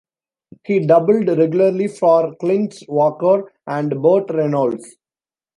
He 0.63 0.79
doubled 0.87 1.27
regularly 1.27 1.87
for 1.87 2.33
Clint 2.37 2.81
Walker 2.87 3.53
and 3.67 4.01
Burt 4.01 4.31
Reynolds. 4.31 4.95